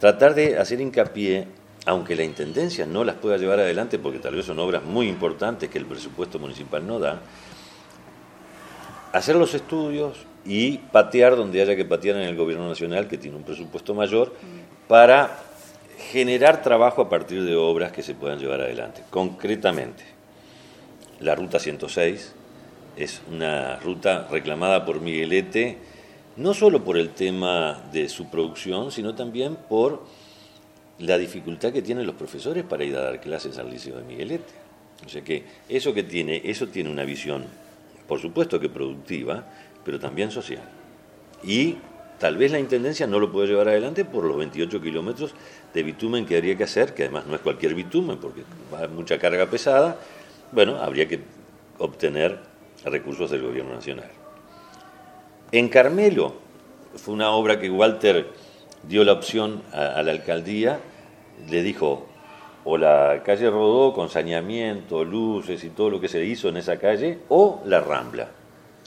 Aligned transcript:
tratar 0.00 0.34
de 0.34 0.58
hacer 0.58 0.80
hincapié, 0.80 1.46
aunque 1.86 2.16
la 2.16 2.24
Intendencia 2.24 2.86
no 2.86 3.04
las 3.04 3.16
pueda 3.16 3.36
llevar 3.36 3.60
adelante, 3.60 3.98
porque 3.98 4.18
tal 4.18 4.34
vez 4.34 4.46
son 4.46 4.58
obras 4.58 4.82
muy 4.82 5.08
importantes 5.08 5.70
que 5.70 5.78
el 5.78 5.86
presupuesto 5.86 6.38
municipal 6.38 6.86
no 6.86 6.98
da, 6.98 7.20
hacer 9.12 9.36
los 9.36 9.54
estudios 9.54 10.18
y 10.44 10.78
patear 10.78 11.36
donde 11.36 11.62
haya 11.62 11.76
que 11.76 11.84
patear 11.84 12.16
en 12.16 12.22
el 12.22 12.36
gobierno 12.36 12.68
nacional, 12.68 13.08
que 13.08 13.18
tiene 13.18 13.36
un 13.36 13.44
presupuesto 13.44 13.94
mayor, 13.94 14.32
para 14.88 15.38
generar 16.10 16.62
trabajo 16.62 17.02
a 17.02 17.08
partir 17.08 17.44
de 17.44 17.56
obras 17.56 17.92
que 17.92 18.02
se 18.02 18.14
puedan 18.14 18.38
llevar 18.38 18.60
adelante. 18.60 19.02
Concretamente, 19.10 20.04
la 21.20 21.34
Ruta 21.34 21.58
106 21.58 22.34
es 22.96 23.22
una 23.30 23.76
ruta 23.76 24.28
reclamada 24.30 24.84
por 24.84 25.00
Miguelete, 25.00 25.78
no 26.36 26.52
solo 26.52 26.84
por 26.84 26.96
el 26.98 27.10
tema 27.10 27.82
de 27.92 28.08
su 28.08 28.28
producción, 28.28 28.92
sino 28.92 29.14
también 29.14 29.56
por 29.56 30.04
la 30.98 31.18
dificultad 31.18 31.72
que 31.72 31.82
tienen 31.82 32.06
los 32.06 32.14
profesores 32.14 32.64
para 32.64 32.84
ir 32.84 32.96
a 32.96 33.02
dar 33.02 33.20
clases 33.20 33.58
al 33.58 33.70
Liceo 33.70 33.96
de 33.96 34.04
Miguelete. 34.04 34.52
O 35.04 35.08
sea 35.08 35.22
que 35.22 35.44
eso 35.68 35.92
que 35.92 36.02
tiene, 36.02 36.42
eso 36.44 36.68
tiene 36.68 36.90
una 36.90 37.04
visión, 37.04 37.44
por 38.08 38.20
supuesto 38.20 38.60
que 38.60 38.68
productiva, 38.68 39.44
pero 39.84 39.98
también 39.98 40.30
social. 40.30 40.62
Y 41.42 41.76
tal 42.18 42.36
vez 42.36 42.50
la 42.52 42.58
Intendencia 42.58 43.06
no 43.06 43.18
lo 43.18 43.30
puede 43.30 43.48
llevar 43.48 43.68
adelante 43.68 44.04
por 44.04 44.24
los 44.24 44.36
28 44.36 44.80
kilómetros 44.80 45.34
de 45.74 45.82
bitumen 45.82 46.24
que 46.24 46.36
habría 46.36 46.56
que 46.56 46.64
hacer, 46.64 46.94
que 46.94 47.04
además 47.04 47.26
no 47.26 47.34
es 47.34 47.40
cualquier 47.40 47.74
bitumen, 47.74 48.18
porque 48.18 48.42
va 48.72 48.88
mucha 48.88 49.18
carga 49.18 49.46
pesada. 49.46 49.98
Bueno, 50.52 50.76
habría 50.76 51.06
que 51.08 51.20
obtener 51.78 52.38
recursos 52.84 53.30
del 53.30 53.42
gobierno 53.42 53.74
nacional. 53.74 54.10
En 55.52 55.68
Carmelo 55.68 56.34
fue 56.96 57.14
una 57.14 57.30
obra 57.30 57.60
que 57.60 57.70
Walter 57.70 58.26
dio 58.82 59.04
la 59.04 59.12
opción 59.12 59.62
a, 59.72 60.02
la 60.02 60.10
alcaldía, 60.10 60.80
le 61.48 61.62
dijo, 61.62 62.06
o 62.64 62.76
la 62.76 63.22
calle 63.24 63.48
Rodó 63.48 63.92
con 63.92 64.08
saneamiento, 64.08 65.04
luces 65.04 65.62
y 65.62 65.70
todo 65.70 65.90
lo 65.90 66.00
que 66.00 66.08
se 66.08 66.24
hizo 66.24 66.48
en 66.48 66.56
esa 66.56 66.78
calle, 66.78 67.20
o 67.28 67.62
la 67.64 67.80
Rambla, 67.80 68.28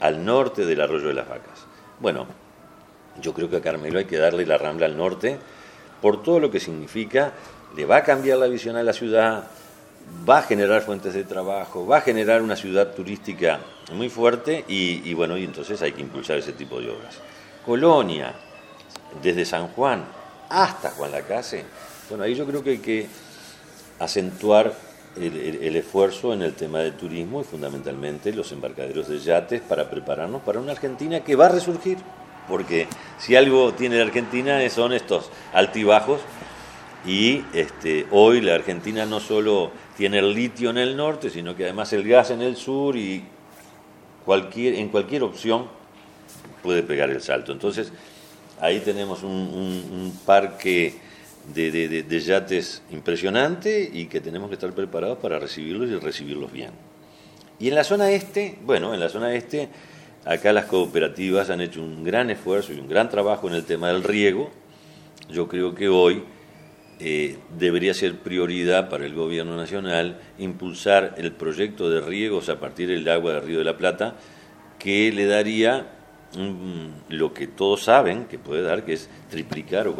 al 0.00 0.24
norte 0.24 0.66
del 0.66 0.82
arroyo 0.82 1.08
de 1.08 1.14
las 1.14 1.28
vacas. 1.28 1.66
Bueno, 2.00 2.26
yo 3.22 3.32
creo 3.32 3.48
que 3.48 3.56
a 3.56 3.62
Carmelo 3.62 3.98
hay 3.98 4.04
que 4.04 4.18
darle 4.18 4.44
la 4.44 4.58
Rambla 4.58 4.86
al 4.86 4.96
norte 4.96 5.38
por 6.02 6.22
todo 6.22 6.38
lo 6.38 6.50
que 6.50 6.60
significa, 6.60 7.32
le 7.74 7.86
va 7.86 7.98
a 7.98 8.02
cambiar 8.02 8.36
la 8.36 8.46
visión 8.48 8.76
a 8.76 8.82
la 8.82 8.92
ciudad, 8.92 9.44
va 10.28 10.38
a 10.38 10.42
generar 10.42 10.82
fuentes 10.82 11.14
de 11.14 11.24
trabajo, 11.24 11.86
va 11.86 11.98
a 11.98 12.00
generar 12.00 12.42
una 12.42 12.56
ciudad 12.56 12.92
turística 12.94 13.60
muy 13.92 14.08
fuerte 14.08 14.64
y, 14.68 15.12
bueno, 15.14 15.36
y 15.36 15.44
entonces 15.44 15.80
hay 15.82 15.92
que 15.92 16.00
impulsar 16.00 16.38
ese 16.38 16.52
tipo 16.52 16.80
de 16.80 16.90
obras. 16.90 17.18
Colonia, 17.64 18.34
desde 19.22 19.44
San 19.44 19.68
Juan 19.68 20.04
hasta 20.48 20.90
Juan 20.90 21.12
Lacase, 21.12 21.64
bueno, 22.08 22.24
ahí 22.24 22.34
yo 22.34 22.46
creo 22.46 22.62
que 22.62 22.70
hay 22.70 22.78
que 22.78 23.06
acentuar 23.98 24.72
el, 25.16 25.76
esfuerzo 25.76 26.32
en 26.32 26.42
el 26.42 26.54
tema 26.54 26.80
del 26.80 26.94
turismo 26.94 27.40
y 27.40 27.44
fundamentalmente 27.44 28.32
los 28.32 28.50
embarcaderos 28.52 29.08
de 29.08 29.18
yates 29.18 29.60
para 29.60 29.90
prepararnos 29.90 30.42
para 30.42 30.60
una 30.60 30.72
Argentina 30.72 31.20
que 31.20 31.36
va 31.36 31.46
a 31.46 31.50
resurgir, 31.50 31.98
porque 32.48 32.86
si 33.18 33.36
algo 33.36 33.72
tiene 33.74 33.96
la 33.96 34.04
Argentina 34.04 34.58
son 34.70 34.92
estos 34.92 35.30
altibajos 35.52 36.20
y 37.04 37.44
este, 37.52 38.06
hoy 38.10 38.40
la 38.40 38.54
Argentina 38.54 39.04
no 39.06 39.20
solo 39.20 39.72
tiene 39.96 40.18
el 40.18 40.34
litio 40.34 40.70
en 40.70 40.78
el 40.78 40.96
norte, 40.96 41.30
sino 41.30 41.54
que 41.54 41.64
además 41.64 41.92
el 41.92 42.06
gas 42.06 42.30
en 42.30 42.42
el 42.42 42.56
sur 42.56 42.96
y 42.96 43.24
cualquier, 44.24 44.74
en 44.74 44.88
cualquier 44.88 45.22
opción 45.22 45.66
puede 46.62 46.82
pegar 46.82 47.10
el 47.10 47.20
salto. 47.20 47.52
Entonces, 47.52 47.92
ahí 48.60 48.80
tenemos 48.80 49.22
un, 49.22 50.18
parque 50.24 50.94
de, 51.54 52.22
yates 52.24 52.82
impresionante 52.90 53.90
y 53.92 54.06
que 54.06 54.20
tenemos 54.20 54.48
que 54.48 54.54
estar 54.54 54.72
preparados 54.72 55.18
para 55.18 55.38
recibirlos 55.38 55.90
y 55.90 55.96
recibirlos 55.96 56.52
bien. 56.52 56.70
Y 57.58 57.68
en 57.68 57.74
la 57.74 57.84
zona 57.84 58.10
este, 58.10 58.58
bueno, 58.64 58.94
en 58.94 59.00
la 59.00 59.08
zona 59.08 59.34
este, 59.34 59.68
acá 60.24 60.52
las 60.52 60.66
cooperativas 60.66 61.50
han 61.50 61.60
hecho 61.60 61.82
un 61.82 62.02
gran 62.02 62.30
esfuerzo 62.30 62.72
y 62.72 62.78
un 62.78 62.88
gran 62.88 63.08
trabajo 63.08 63.48
en 63.48 63.54
el 63.54 63.64
tema 63.64 63.88
del 63.88 64.02
riego. 64.02 64.50
Yo 65.30 65.48
creo 65.48 65.74
que 65.74 65.88
hoy 65.88 66.24
eh, 67.04 67.36
debería 67.58 67.94
ser 67.94 68.20
prioridad 68.20 68.88
para 68.88 69.04
el 69.04 69.12
gobierno 69.12 69.56
nacional 69.56 70.20
impulsar 70.38 71.16
el 71.18 71.32
proyecto 71.32 71.90
de 71.90 72.00
riegos 72.00 72.48
a 72.48 72.60
partir 72.60 72.88
del 72.90 73.08
agua 73.08 73.32
del 73.32 73.42
Río 73.42 73.58
de 73.58 73.64
la 73.64 73.76
Plata, 73.76 74.14
que 74.78 75.10
le 75.10 75.26
daría 75.26 75.88
lo 77.08 77.34
que 77.34 77.48
todos 77.48 77.82
saben 77.82 78.26
que 78.26 78.38
puede 78.38 78.62
dar, 78.62 78.84
que 78.84 78.92
es 78.92 79.08
triplicar 79.28 79.88
o, 79.88 79.96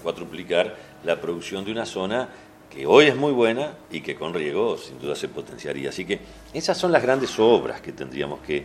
cuatruplicar 0.00 0.76
la 1.04 1.20
producción 1.20 1.64
de 1.64 1.72
una 1.72 1.84
zona 1.84 2.28
que 2.70 2.86
hoy 2.86 3.06
es 3.06 3.16
muy 3.16 3.32
buena 3.32 3.72
y 3.90 4.00
que 4.00 4.14
con 4.14 4.32
riego 4.32 4.78
sin 4.78 5.00
duda 5.00 5.16
se 5.16 5.26
potenciaría. 5.26 5.88
Así 5.88 6.04
que 6.04 6.20
esas 6.54 6.78
son 6.78 6.92
las 6.92 7.02
grandes 7.02 7.36
obras 7.40 7.80
que 7.80 7.90
tendríamos 7.90 8.38
que, 8.42 8.64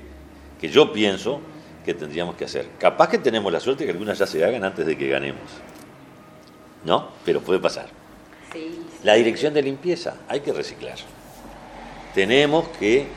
que 0.59 0.69
yo 0.69 0.94
pienso 0.94 1.42
que 1.84 1.96
tendríamos 1.96 2.36
que 2.36 2.46
hacer. 2.46 2.68
Capaz 2.78 3.09
que 3.09 3.18
tenemos 3.18 3.52
la 3.52 3.59
suerte 3.59 3.86
que 3.86 3.92
algunas 3.92 4.19
ya 4.19 4.28
se 4.28 4.46
hagan 4.46 4.63
antes 4.63 4.86
de 4.86 4.96
que 4.96 5.08
ganemos. 5.09 5.70
¿No? 6.84 7.09
Pero 7.25 7.42
puede 7.42 7.59
pasar. 7.59 7.88
La 9.03 9.14
dirección 9.16 9.53
de 9.53 9.62
limpieza, 9.62 10.18
hay 10.28 10.42
que 10.42 10.52
reciclar. 10.52 10.97
Tenemos 12.14 12.68
que 12.69 13.08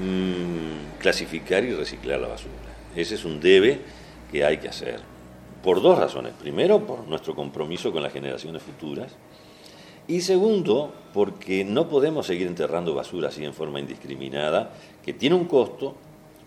mm, 0.00 0.98
clasificar 0.98 1.64
y 1.64 1.74
reciclar 1.74 2.20
la 2.20 2.28
basura. 2.28 2.54
Ese 2.94 3.16
es 3.16 3.24
un 3.24 3.38
debe 3.38 3.80
que 4.32 4.44
hay 4.44 4.56
que 4.58 4.68
hacer. 4.68 5.00
Por 5.62 5.82
dos 5.82 5.98
razones. 5.98 6.32
Primero, 6.40 6.86
por 6.86 7.06
nuestro 7.06 7.34
compromiso 7.34 7.92
con 7.92 8.02
las 8.02 8.12
generaciones 8.12 8.62
futuras. 8.62 9.12
Y 10.08 10.20
segundo, 10.22 10.94
porque 11.12 11.64
no 11.64 11.88
podemos 11.88 12.26
seguir 12.26 12.46
enterrando 12.46 12.94
basura 12.94 13.28
así 13.28 13.44
en 13.44 13.52
forma 13.52 13.80
indiscriminada, 13.80 14.70
que 15.04 15.12
tiene 15.12 15.34
un 15.34 15.46
costo, 15.46 15.96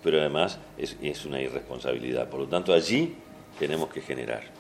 pero 0.02 0.20
además 0.20 0.58
es, 0.78 0.96
es 1.02 1.26
una 1.26 1.42
irresponsabilidad. 1.42 2.30
Por 2.30 2.40
lo 2.40 2.48
tanto, 2.48 2.74
allí 2.74 3.16
tenemos 3.60 3.90
que 3.90 4.02
generar. 4.02 4.59